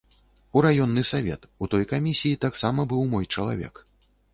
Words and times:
У 0.55 0.63
раённы 0.65 1.03
савет, 1.11 1.45
у 1.65 1.69
той 1.75 1.87
камісіі, 1.95 2.41
таксама 2.49 2.91
быў 2.95 3.09
мой 3.17 3.33
чалавек. 3.33 3.89